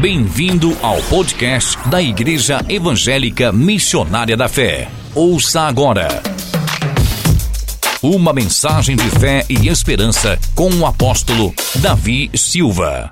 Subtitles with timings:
[0.00, 4.90] Bem-vindo ao podcast da Igreja Evangélica Missionária da Fé.
[5.14, 6.22] Ouça agora.
[8.02, 13.10] Uma mensagem de fé e esperança com o apóstolo Davi Silva.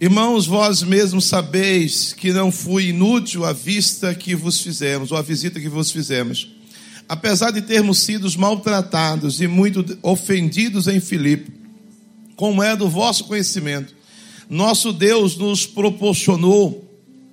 [0.00, 5.22] Irmãos, vós mesmos sabeis que não fui inútil a vista que vos fizemos, ou a
[5.22, 6.50] visita que vos fizemos.
[7.08, 11.52] Apesar de termos sido maltratados e muito ofendidos em Filipe,
[12.34, 13.93] como é do vosso conhecimento,
[14.54, 16.88] nosso Deus nos proporcionou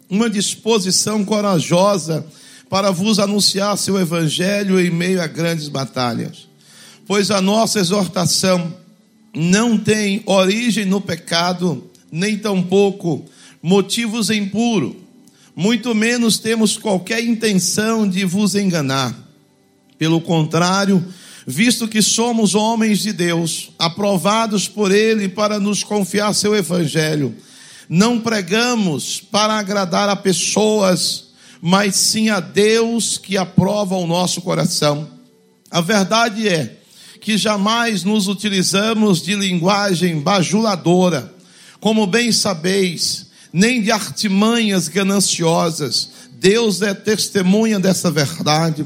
[0.10, 2.26] uma disposição corajosa
[2.68, 6.48] para vos anunciar seu evangelho em meio a grandes batalhas.
[7.06, 8.74] Pois a nossa exortação
[9.36, 13.24] não tem origem no pecado, nem tampouco
[13.62, 14.96] motivos impuros,
[15.56, 19.16] muito menos temos qualquer intenção de vos enganar.
[19.96, 21.06] Pelo contrário,
[21.46, 27.36] visto que somos homens de Deus, aprovados por Ele para nos confiar seu Evangelho,
[27.90, 31.26] não pregamos para agradar a pessoas,
[31.62, 35.10] mas sim a Deus que aprova o nosso coração.
[35.70, 36.78] A verdade é
[37.20, 41.34] que jamais nos utilizamos de linguagem bajuladora,
[41.80, 46.10] como bem sabeis, nem de artimanhas gananciosas.
[46.34, 48.86] Deus é testemunha dessa verdade.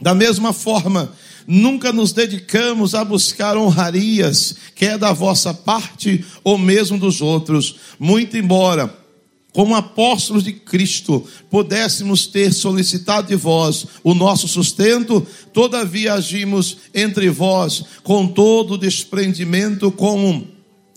[0.00, 1.12] Da mesma forma,
[1.46, 7.76] nunca nos dedicamos a buscar honrarias, quer da vossa parte ou mesmo dos outros.
[7.98, 8.92] Muito embora,
[9.52, 17.28] como apóstolos de Cristo, pudéssemos ter solicitado de vós o nosso sustento, todavia agimos entre
[17.28, 20.48] vós com todo desprendimento, como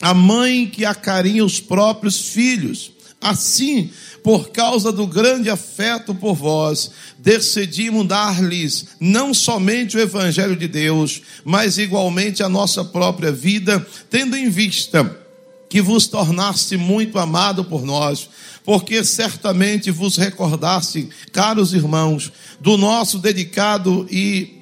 [0.01, 2.94] a mãe que acarinha os próprios filhos.
[3.25, 3.89] Assim,
[4.23, 11.23] por causa do grande afeto por vós, decidimos dar-lhes não somente o Evangelho de Deus,
[11.43, 15.19] mas igualmente a nossa própria vida, tendo em vista
[15.67, 18.29] que vos tornaste muito amado por nós,
[18.63, 24.61] porque certamente vos recordaste, caros irmãos, do nosso dedicado e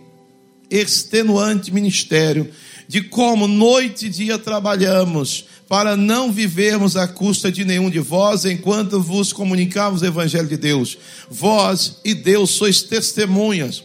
[0.71, 2.49] extenuante ministério,
[2.87, 8.45] de como noite e dia trabalhamos para não vivermos à custa de nenhum de vós,
[8.45, 10.99] enquanto vos comunicamos o Evangelho de Deus.
[11.27, 13.83] Vós e Deus sois testemunhas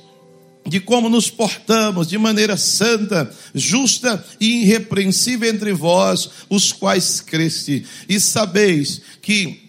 [0.66, 7.87] de como nos portamos de maneira santa, justa e irrepreensível entre vós, os quais creste.
[8.06, 9.68] E sabeis que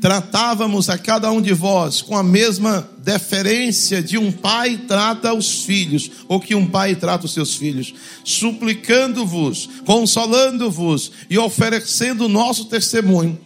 [0.00, 5.64] tratávamos a cada um de vós com a mesma deferência de um pai trata os
[5.64, 12.66] filhos, ou que um pai trata os seus filhos, suplicando-vos, consolando-vos e oferecendo o nosso
[12.66, 13.38] testemunho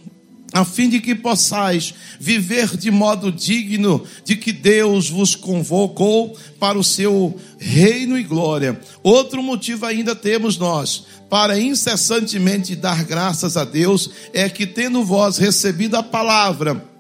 [0.55, 6.79] a fim de que possais viver de modo digno de que Deus vos convocou para
[6.79, 8.81] o seu reino e glória.
[9.03, 15.39] Outro motivo ainda temos nós, para incessantemente dar graças a Deus, é que tendo vós
[15.39, 16.94] recebido a palavra,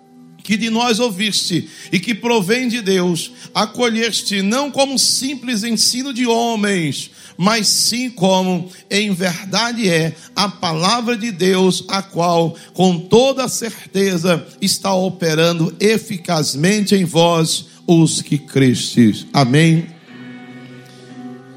[0.45, 6.27] que de nós ouviste e que provém de Deus, acolheste não como simples ensino de
[6.27, 13.49] homens, mas sim como em verdade é a palavra de Deus, a qual com toda
[13.49, 19.27] certeza está operando eficazmente em vós os que crestes.
[19.33, 19.87] Amém.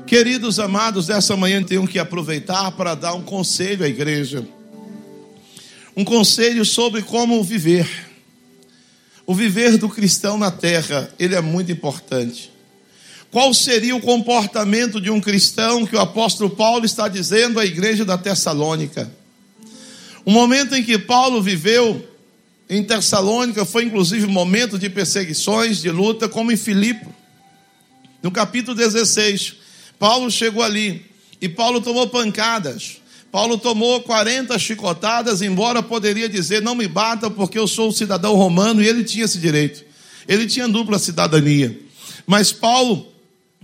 [0.07, 4.47] Queridos amados, dessa manhã tenho que aproveitar para dar um conselho à igreja.
[5.95, 8.06] Um conselho sobre como viver.
[9.27, 12.49] O viver do cristão na terra, ele é muito importante.
[13.29, 18.05] Qual seria o comportamento de um cristão que o apóstolo Paulo está dizendo à igreja
[18.05, 19.11] da Tessalônica?
[20.23, 22.07] O momento em que Paulo viveu
[22.69, 27.05] em Tessalônica foi inclusive um momento de perseguições, de luta, como em Filipe.
[28.23, 29.55] No capítulo 16,
[29.99, 31.05] Paulo chegou ali
[31.41, 33.01] e Paulo tomou pancadas.
[33.31, 38.35] Paulo tomou 40 chicotadas, embora poderia dizer: Não me bata, porque eu sou um cidadão
[38.35, 39.83] romano, e ele tinha esse direito.
[40.27, 41.79] Ele tinha dupla cidadania.
[42.25, 43.07] Mas Paulo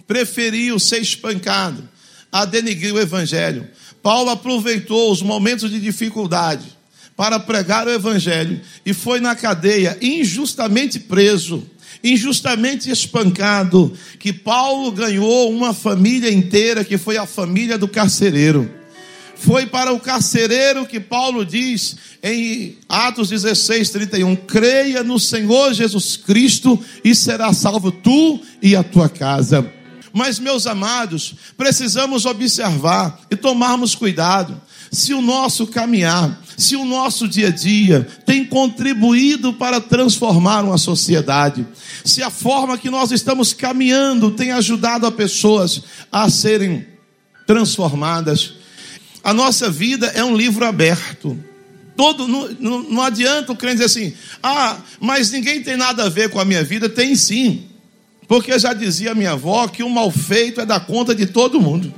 [0.08, 1.88] preferiu ser espancado
[2.32, 3.68] a denigrir o evangelho.
[4.02, 6.66] Paulo aproveitou os momentos de dificuldade
[7.16, 11.64] para pregar o evangelho e foi na cadeia injustamente preso,
[12.04, 18.83] injustamente espancado, que Paulo ganhou uma família inteira que foi a família do carcereiro.
[19.46, 26.16] Foi para o carcereiro que Paulo diz em Atos 16, 31: creia no Senhor Jesus
[26.16, 29.70] Cristo e será salvo tu e a tua casa.
[30.14, 34.62] Mas, meus amados, precisamos observar e tomarmos cuidado.
[34.90, 40.78] Se o nosso caminhar, se o nosso dia a dia tem contribuído para transformar uma
[40.78, 41.68] sociedade,
[42.06, 46.88] se a forma que nós estamos caminhando tem ajudado a pessoas a serem
[47.46, 48.63] transformadas,
[49.24, 51.38] a nossa vida é um livro aberto.
[51.96, 56.10] Todo, não, não, não adianta o crente dizer assim, ah, mas ninguém tem nada a
[56.10, 56.90] ver com a minha vida.
[56.90, 57.64] Tem sim.
[58.28, 61.94] Porque já dizia minha avó que o mal feito é da conta de todo mundo.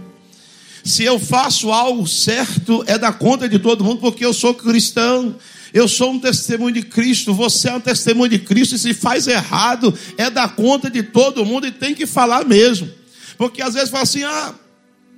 [0.84, 5.36] Se eu faço algo certo, é da conta de todo mundo, porque eu sou cristão.
[5.74, 9.28] Eu sou um testemunho de Cristo, você é um testemunho de Cristo, e se faz
[9.28, 12.90] errado, é da conta de todo mundo e tem que falar mesmo.
[13.38, 14.54] Porque às vezes fala assim, ah,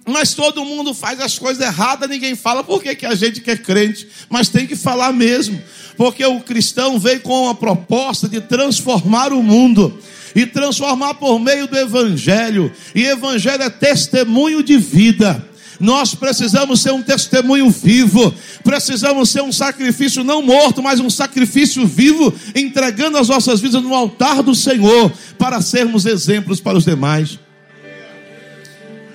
[0.07, 2.63] mas todo mundo faz as coisas erradas, ninguém fala.
[2.63, 4.07] Por que, que a gente quer crente?
[4.30, 5.62] Mas tem que falar mesmo.
[5.98, 10.00] Porque o cristão veio com a proposta de transformar o mundo.
[10.33, 12.71] E transformar por meio do Evangelho.
[12.95, 15.45] E Evangelho é testemunho de vida.
[15.80, 18.33] Nós precisamos ser um testemunho vivo,
[18.63, 23.94] precisamos ser um sacrifício não morto, mas um sacrifício vivo, entregando as nossas vidas no
[23.94, 27.38] altar do Senhor, para sermos exemplos para os demais.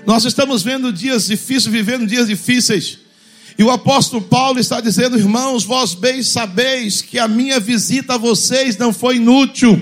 [0.05, 2.99] Nós estamos vendo dias difíceis, vivendo dias difíceis.
[3.57, 8.19] E o apóstolo Paulo está dizendo, irmãos, vós bem sabeis que a minha visita a
[8.19, 9.81] vocês não foi inútil.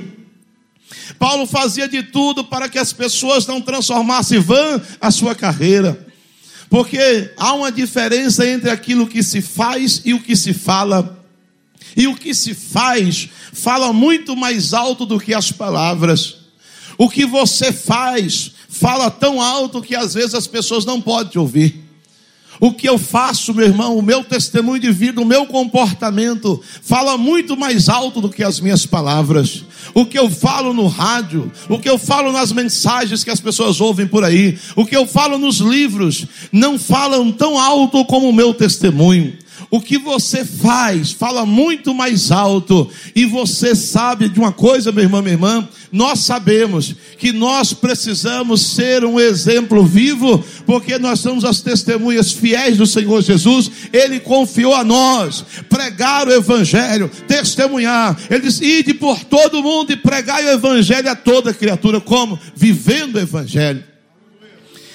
[1.19, 6.06] Paulo fazia de tudo para que as pessoas não transformassem vã a sua carreira.
[6.69, 11.19] Porque há uma diferença entre aquilo que se faz e o que se fala.
[11.96, 16.37] E o que se faz fala muito mais alto do que as palavras.
[16.99, 21.38] O que você faz fala tão alto que às vezes as pessoas não podem te
[21.38, 21.84] ouvir.
[22.58, 27.16] O que eu faço, meu irmão, o meu testemunho de vida, o meu comportamento, fala
[27.16, 29.64] muito mais alto do que as minhas palavras.
[29.94, 33.80] O que eu falo no rádio, o que eu falo nas mensagens que as pessoas
[33.80, 38.32] ouvem por aí, o que eu falo nos livros, não falam tão alto como o
[38.32, 39.36] meu testemunho.
[39.70, 42.90] O que você faz fala muito mais alto.
[43.14, 48.75] E você sabe de uma coisa, meu irmão, minha irmã, nós sabemos que nós precisamos
[48.75, 53.70] ser um exemplo vivo, porque nós somos as testemunhas fiéis do Senhor Jesus.
[53.93, 58.19] Ele confiou a nós pregar o Evangelho, testemunhar.
[58.28, 62.37] Ele disse: ide por todo mundo e pregai o Evangelho a toda criatura, como?
[62.56, 63.84] Vivendo o Evangelho.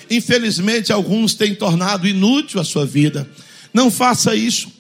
[0.10, 3.28] Infelizmente, alguns têm tornado inútil a sua vida.
[3.76, 4.72] Não faça isso.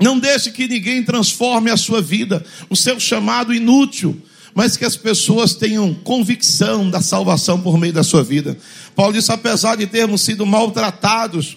[0.00, 4.22] Não deixe que ninguém transforme a sua vida, o seu chamado inútil
[4.52, 8.58] mas que as pessoas tenham convicção da salvação por meio da sua vida.
[8.96, 11.56] Paulo disse: apesar de termos sido maltratados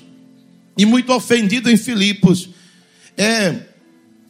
[0.77, 2.49] e muito ofendidos em Filipos,
[3.17, 3.55] é,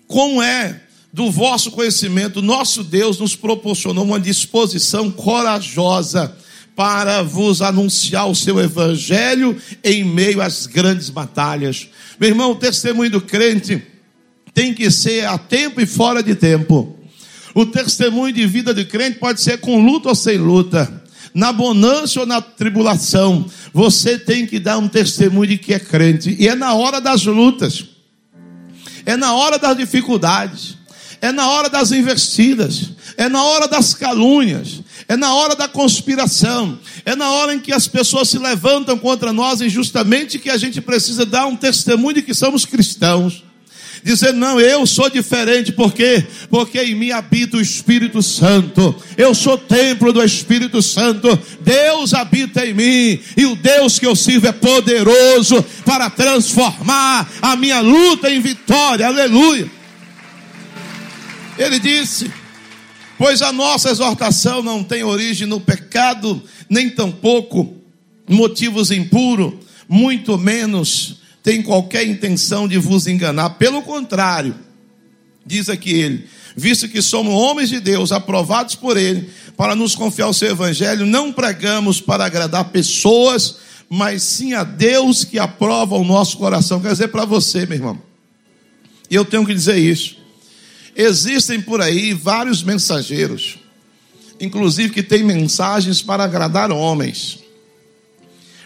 [0.08, 0.82] como é
[1.12, 6.36] do vosso conhecimento, nosso Deus nos proporcionou uma disposição corajosa
[6.76, 11.88] para vos anunciar o seu evangelho em meio às grandes batalhas.
[12.20, 13.82] Meu irmão, o testemunho do crente
[14.54, 16.98] tem que ser a tempo e fora de tempo.
[17.54, 21.04] O testemunho de vida de crente pode ser com luta ou sem luta,
[21.34, 23.46] na bonança ou na tribulação.
[23.72, 27.24] Você tem que dar um testemunho de que é crente, e é na hora das
[27.26, 27.86] lutas,
[29.06, 30.78] é na hora das dificuldades,
[31.22, 34.82] é na hora das investidas, é na hora das calúnias,
[35.14, 39.32] é na hora da conspiração, é na hora em que as pessoas se levantam contra
[39.32, 43.44] nós injustamente que a gente precisa dar um testemunho de que somos cristãos.
[44.04, 46.26] Dizendo: Não, eu sou diferente, por quê?
[46.50, 52.66] Porque em mim habita o Espírito Santo, eu sou templo do Espírito Santo, Deus habita
[52.66, 58.32] em mim, e o Deus que eu sirvo é poderoso para transformar a minha luta
[58.32, 59.70] em vitória, aleluia.
[61.60, 62.32] Ele disse:
[63.18, 67.76] Pois a nossa exortação não tem origem no pecado, nem tampouco
[68.28, 69.54] motivos impuros,
[69.88, 73.52] muito menos tem qualquer intenção de vos enganar.
[73.52, 74.56] Pelo contrário,
[75.46, 80.28] diz aqui ele, visto que somos homens de Deus, aprovados por ele, para nos confiar
[80.28, 83.58] o seu evangelho, não pregamos para agradar pessoas,
[83.90, 86.80] mas sim a Deus que aprova o nosso coração.
[86.80, 88.02] Quer dizer para você, meu irmão,
[89.10, 90.23] e eu tenho que dizer isso.
[90.96, 93.58] Existem por aí vários mensageiros,
[94.40, 97.40] inclusive que têm mensagens para agradar homens,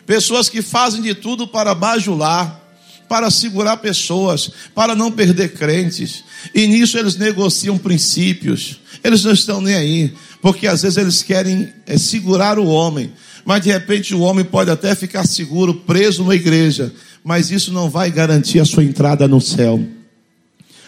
[0.05, 2.65] pessoas que fazem de tudo para bajular,
[3.07, 6.24] para segurar pessoas, para não perder crentes.
[6.53, 8.81] E nisso eles negociam princípios.
[9.03, 13.12] Eles não estão nem aí, porque às vezes eles querem é, segurar o homem.
[13.46, 16.93] Mas de repente o homem pode até ficar seguro, preso na igreja,
[17.24, 19.81] mas isso não vai garantir a sua entrada no céu.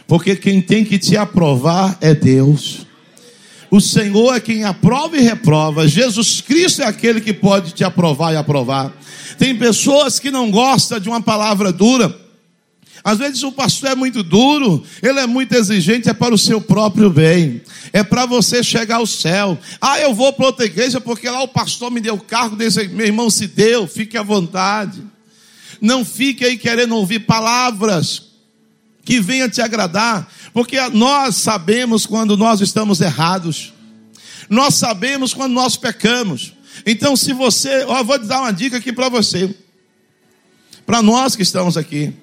[0.10, 2.88] Porque quem tem que te aprovar é Deus.
[3.70, 5.88] O Senhor é quem aprova e reprova.
[5.88, 8.92] Jesus Cristo é aquele que pode te aprovar e aprovar.
[9.38, 12.20] Tem pessoas que não gostam de uma palavra dura.
[13.04, 16.60] Às vezes o pastor é muito duro, ele é muito exigente, é para o seu
[16.60, 17.62] próprio bem,
[17.94, 19.60] é para você chegar ao céu.
[19.80, 23.06] Ah, eu vou para outra igreja porque lá o pastor me deu cargo, desse, meu
[23.06, 25.04] irmão se deu, fique à vontade.
[25.80, 28.29] Não fique aí querendo ouvir palavras
[29.10, 33.74] que venha te agradar, porque nós sabemos quando nós estamos errados,
[34.48, 36.54] nós sabemos quando nós pecamos.
[36.86, 39.50] Então, se você, ó, vou te dar uma dica aqui para você,
[40.86, 42.14] para nós que estamos aqui.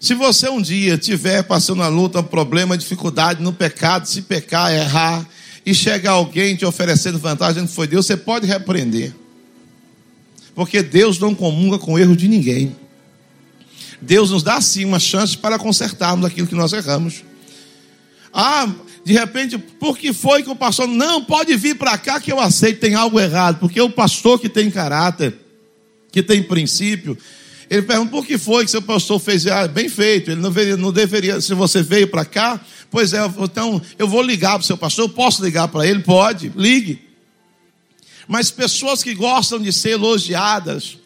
[0.00, 4.72] Se você um dia tiver passando a luta, um problema, dificuldade no pecado, se pecar,
[4.72, 5.24] errar,
[5.64, 9.14] e chegar alguém te oferecendo vantagem que foi Deus, você pode repreender.
[10.56, 12.74] Porque Deus não comunga com erro de ninguém.
[14.02, 17.22] Deus nos dá sim uma chance para consertarmos aquilo que nós erramos.
[18.34, 18.68] Ah,
[19.04, 22.40] de repente, por que foi que o pastor não pode vir para cá que eu
[22.40, 25.38] aceito, tem algo errado, porque o pastor que tem caráter,
[26.10, 27.16] que tem princípio,
[27.70, 30.76] ele pergunta por que foi que seu pastor fez ah, bem feito, ele não deveria,
[30.76, 34.66] não deveria se você veio para cá, pois é, então eu vou ligar para o
[34.66, 36.00] seu pastor, eu posso ligar para ele?
[36.00, 37.00] Pode, ligue.
[38.28, 40.98] Mas pessoas que gostam de ser elogiadas,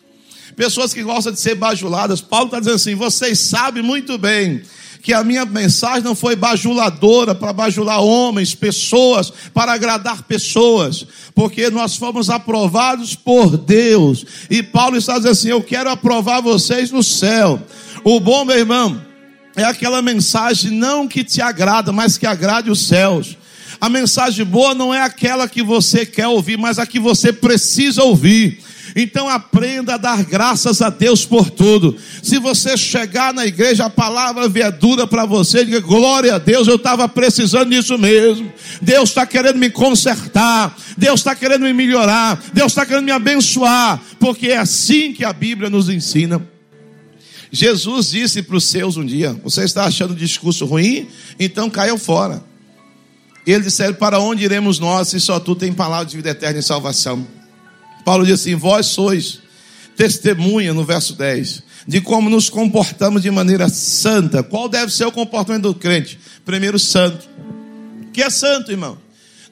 [0.55, 4.63] pessoas que gostam de ser bajuladas, Paulo está dizendo assim: vocês sabem muito bem
[5.07, 11.71] que a minha mensagem não foi bajuladora para bajular homens, pessoas, para agradar pessoas, porque
[11.71, 14.27] nós fomos aprovados por Deus.
[14.51, 17.63] E Paulo está dizendo assim: Eu quero aprovar vocês no céu.
[18.03, 19.01] O bom, meu irmão,
[19.55, 23.37] é aquela mensagem não que te agrada, mas que agrade os céus.
[23.81, 28.03] A mensagem boa não é aquela que você quer ouvir, mas a que você precisa
[28.03, 28.61] ouvir.
[28.99, 31.95] Então aprenda a dar graças a Deus por tudo.
[32.23, 36.67] Se você chegar na igreja, a palavra vier dura para você, diga glória a Deus,
[36.67, 38.51] eu estava precisando disso mesmo.
[38.81, 44.01] Deus está querendo me consertar, Deus está querendo me melhorar, Deus está querendo me abençoar,
[44.19, 46.41] porque é assim que a Bíblia nos ensina.
[47.53, 51.07] Jesus disse para os seus um dia: Você está achando o discurso ruim?
[51.39, 52.43] Então caiam fora.
[53.47, 56.63] Ele disseram: Para onde iremos nós se só tu tem palavra de vida eterna e
[56.63, 57.36] salvação?
[58.07, 59.41] Paulo diz assim: Vós sois
[59.97, 64.45] testemunha, no verso 10, de como nos comportamos de maneira santa.
[64.45, 66.17] Qual deve ser o comportamento do crente?
[66.45, 67.29] Primeiro, santo.
[68.03, 68.97] O que é santo, irmão?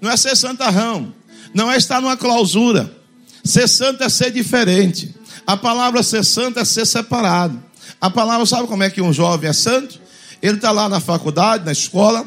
[0.01, 1.13] Não é ser santarrão,
[1.53, 2.95] não é estar numa clausura.
[3.43, 5.13] Ser santo é ser diferente.
[5.45, 7.61] A palavra ser santo é ser separado.
[8.01, 10.01] A palavra, sabe como é que um jovem é santo?
[10.41, 12.25] Ele está lá na faculdade, na escola,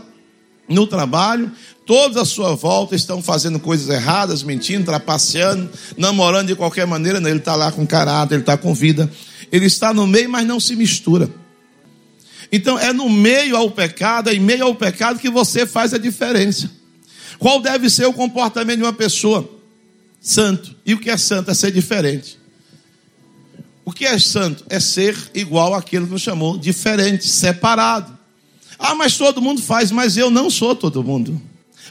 [0.68, 1.52] no trabalho,
[1.86, 7.38] todos à sua volta estão fazendo coisas erradas, mentindo, trapaceando, namorando de qualquer maneira, ele
[7.38, 9.10] está lá com caráter, ele está com vida.
[9.52, 11.30] Ele está no meio, mas não se mistura.
[12.52, 15.98] Então é no meio ao pecado, é em meio ao pecado que você faz a
[15.98, 16.70] diferença.
[17.40, 19.50] Qual deve ser o comportamento de uma pessoa?
[20.20, 20.76] Santo.
[20.86, 21.52] E o que é santo?
[21.52, 22.38] É ser diferente.
[23.86, 24.66] O que é santo?
[24.70, 28.17] É ser igual àquilo que nos chamou diferente, separado.
[28.80, 31.42] Ah, mas todo mundo faz, mas eu não sou todo mundo.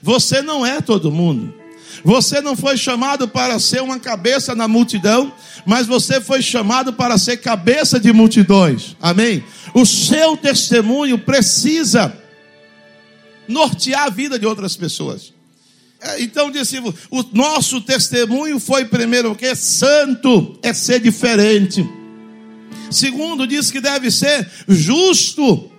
[0.02, 1.54] Você não é todo mundo.
[2.04, 5.32] Você não foi chamado para ser uma cabeça na multidão,
[5.64, 8.96] mas você foi chamado para ser cabeça de multidões.
[9.00, 9.42] Amém?
[9.74, 12.16] O seu testemunho precisa
[13.48, 15.32] nortear a vida de outras pessoas.
[16.00, 19.54] É, então disse, o nosso testemunho foi primeiro o que?
[19.54, 21.88] Santo, é ser diferente.
[22.90, 25.70] Segundo, diz que deve ser justo.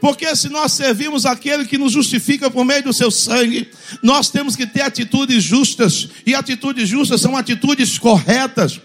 [0.00, 3.68] Porque se nós servimos aquele que nos justifica por meio do seu sangue,
[4.02, 8.80] nós temos que ter atitudes justas, e atitudes justas são atitudes corretas.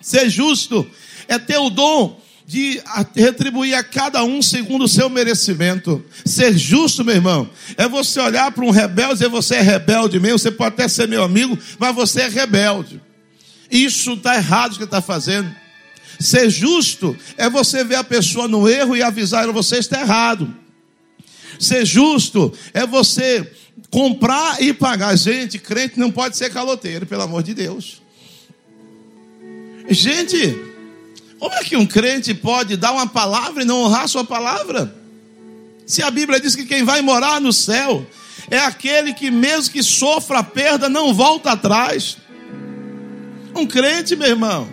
[0.00, 0.88] Ser justo
[1.26, 2.80] é ter o dom de
[3.14, 6.04] retribuir a cada um segundo o seu merecimento.
[6.24, 10.20] Ser justo, meu irmão, é você olhar para um rebelde e dizer: você é rebelde
[10.20, 13.00] mesmo, você pode até ser meu amigo, mas você é rebelde.
[13.68, 15.52] Isso está errado o que está fazendo.
[16.18, 20.52] Ser justo é você ver a pessoa no erro e avisar você está errado.
[21.58, 23.50] Ser justo é você
[23.90, 25.16] comprar e pagar.
[25.16, 28.02] Gente, crente não pode ser caloteiro, pelo amor de Deus.
[29.88, 30.58] Gente,
[31.38, 34.94] como é que um crente pode dar uma palavra e não honrar sua palavra?
[35.86, 38.04] Se a Bíblia diz que quem vai morar no céu
[38.50, 42.16] é aquele que, mesmo que sofra a perda, não volta atrás.
[43.54, 44.68] Um crente, meu irmão,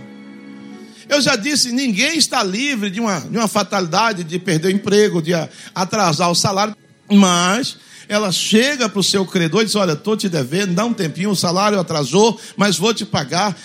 [1.13, 5.21] eu já disse, ninguém está livre de uma, de uma fatalidade, de perder o emprego,
[5.21, 5.31] de
[5.73, 6.75] atrasar o salário,
[7.09, 7.77] mas
[8.07, 11.29] ela chega para o seu credor e diz: Olha, estou te devendo, dá um tempinho,
[11.29, 13.57] o salário atrasou, mas vou te pagar.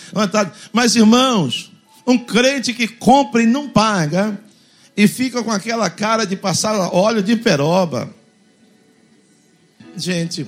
[0.72, 1.72] Mas, irmãos,
[2.06, 4.38] um crente que compra e não paga,
[4.96, 8.08] e fica com aquela cara de passar óleo de peroba.
[9.96, 10.46] Gente,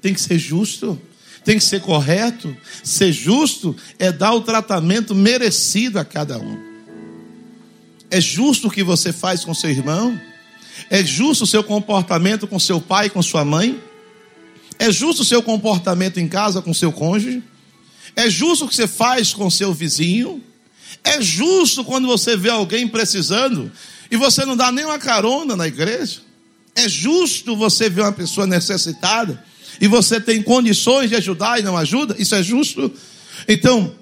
[0.00, 1.00] tem que ser justo
[1.44, 2.56] tem que ser correto.
[2.82, 6.58] Ser justo é dar o tratamento merecido a cada um.
[8.10, 10.20] É justo o que você faz com seu irmão?
[10.88, 13.80] É justo o seu comportamento com seu pai com sua mãe?
[14.78, 17.42] É justo o seu comportamento em casa com seu cônjuge?
[18.16, 20.42] É justo o que você faz com seu vizinho?
[21.04, 23.70] É justo quando você vê alguém precisando
[24.10, 26.20] e você não dá nem uma carona na igreja?
[26.74, 29.42] É justo você ver uma pessoa necessitada
[29.80, 32.14] e você tem condições de ajudar e não ajuda?
[32.18, 32.92] Isso é justo?
[33.48, 33.94] Então,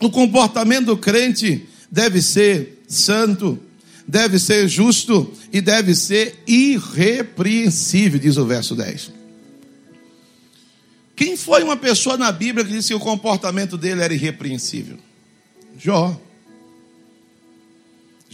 [0.00, 3.58] o comportamento do crente deve ser santo,
[4.06, 9.12] deve ser justo e deve ser irrepreensível, diz o verso 10.
[11.14, 14.98] Quem foi uma pessoa na Bíblia que disse que o comportamento dele era irrepreensível?
[15.78, 16.20] Jó.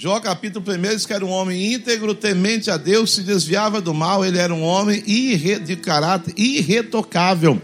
[0.03, 3.95] Jó, capítulo 1, diz que era um homem íntegro, temente a Deus, se desviava do
[3.95, 7.63] mal, ele era um homem de caráter irretocável.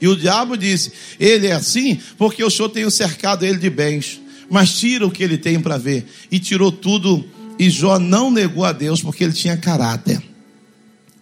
[0.00, 4.20] E o diabo disse: Ele é assim porque o Senhor tem cercado ele de bens
[4.50, 6.06] mas tira o que ele tem para ver.
[6.28, 7.24] E tirou tudo,
[7.56, 10.20] e Jó não negou a Deus porque ele tinha caráter.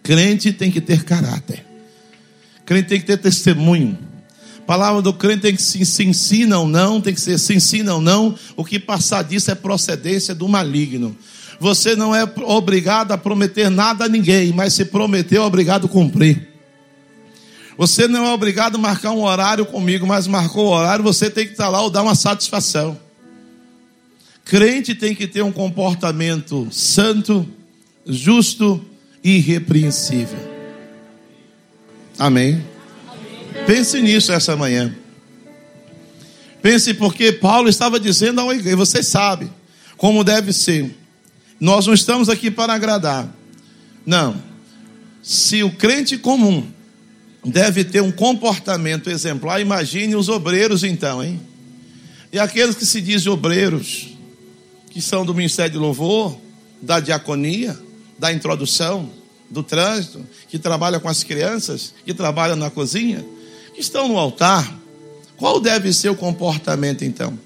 [0.01, 1.63] Crente tem que ter caráter.
[2.65, 4.06] Crente tem que ter testemunho.
[4.67, 7.95] Palavra do crente tem que se, se ensina ou não, tem que ser se ensina
[7.95, 8.35] ou não.
[8.57, 11.15] O que passar disso é procedência do maligno.
[11.57, 15.89] Você não é obrigado a prometer nada a ninguém, mas se prometeu, é obrigado a
[15.89, 16.49] cumprir.
[17.77, 21.45] Você não é obrigado a marcar um horário comigo, mas marcou o horário, você tem
[21.45, 22.99] que estar lá ou dar uma satisfação.
[24.43, 27.47] Crente tem que ter um comportamento santo,
[28.05, 28.83] justo
[29.23, 30.39] e irrepreensível.
[32.19, 32.61] Amém?
[33.67, 34.95] Pense nisso essa manhã.
[36.61, 39.51] Pense porque Paulo estava dizendo ao igreja, você sabe
[39.97, 40.95] como deve ser.
[41.59, 43.29] Nós não estamos aqui para agradar.
[44.05, 44.41] Não.
[45.21, 46.65] Se o crente comum
[47.43, 51.41] deve ter um comportamento exemplar, imagine os obreiros então, hein?
[52.31, 54.09] E aqueles que se dizem obreiros,
[54.91, 56.37] que são do Ministério de Louvor,
[56.81, 57.77] da diaconia,
[58.17, 59.09] da introdução,
[59.49, 63.25] do trânsito, que trabalha com as crianças, que trabalha na cozinha,
[63.77, 64.75] estão no altar.
[65.37, 67.37] Qual deve ser o comportamento então?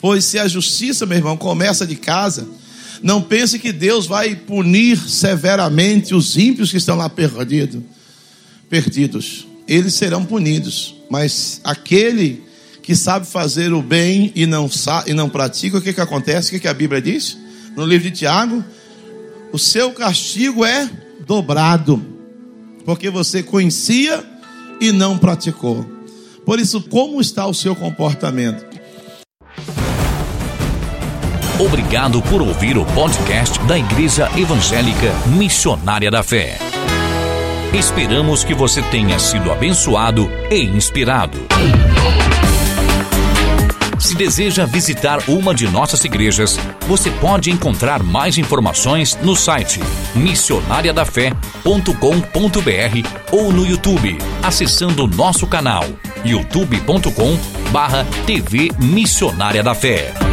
[0.00, 2.48] Pois se a justiça, meu irmão, começa de casa,
[3.02, 7.82] não pense que Deus vai punir severamente os ímpios que estão lá perdidos.
[8.68, 9.46] Perdidos.
[9.68, 12.42] Eles serão punidos, mas aquele
[12.82, 14.68] que sabe fazer o bem e não,
[15.06, 16.48] e não pratica, o que, que acontece?
[16.48, 17.36] O que, que a Bíblia diz?
[17.76, 18.64] No livro de Tiago,
[19.52, 20.90] o seu castigo é
[21.26, 22.04] dobrado,
[22.84, 24.24] porque você conhecia
[24.80, 25.84] e não praticou.
[26.44, 28.64] Por isso, como está o seu comportamento?
[31.58, 36.58] Obrigado por ouvir o podcast da Igreja Evangélica Missionária da Fé.
[37.74, 41.38] Esperamos que você tenha sido abençoado e inspirado.
[44.00, 46.58] Se deseja visitar uma de nossas igrejas,
[46.88, 49.78] você pode encontrar mais informações no site
[50.14, 55.84] missionariadafé.com.br ou no YouTube, acessando nosso canal
[56.24, 60.29] youtube.com/tv Missionária da Fé.